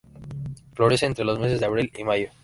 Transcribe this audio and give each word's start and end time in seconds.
Florece 0.73 1.05
entre 1.05 1.23
los 1.25 1.37
meses 1.37 1.59
de 1.59 1.67
abril 1.67 1.91
y 1.95 2.03
mayo. 2.03 2.31